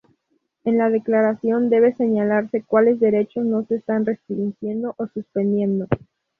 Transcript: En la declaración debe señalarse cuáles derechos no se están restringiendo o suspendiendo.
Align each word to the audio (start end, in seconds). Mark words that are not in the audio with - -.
En 0.63 0.79
la 0.79 0.89
declaración 0.89 1.69
debe 1.69 1.93
señalarse 1.93 2.63
cuáles 2.63 2.99
derechos 2.99 3.45
no 3.45 3.65
se 3.67 3.75
están 3.75 4.03
restringiendo 4.03 4.95
o 4.97 5.05
suspendiendo. 5.05 5.85